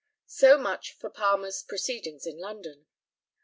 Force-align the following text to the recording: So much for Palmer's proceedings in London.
So 0.25 0.57
much 0.57 0.93
for 0.93 1.11
Palmer's 1.11 1.61
proceedings 1.61 2.25
in 2.25 2.39
London. 2.39 2.87